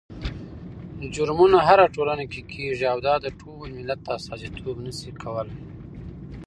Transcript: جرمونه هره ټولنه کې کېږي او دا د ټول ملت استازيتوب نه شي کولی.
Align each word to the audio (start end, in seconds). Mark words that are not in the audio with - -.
جرمونه 1.15 1.57
هره 1.67 1.85
ټولنه 1.95 2.25
کې 2.31 2.41
کېږي 2.53 2.85
او 2.93 2.97
دا 3.07 3.15
د 3.25 3.27
ټول 3.41 3.67
ملت 3.77 4.01
استازيتوب 4.15 4.77
نه 4.85 4.91
شي 4.99 5.11
کولی. 5.23 5.57